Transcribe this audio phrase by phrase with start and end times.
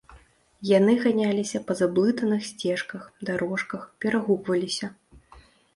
[0.69, 4.93] Яны ганяліся па заблытаных сцежках, дарожках, перагукваліся.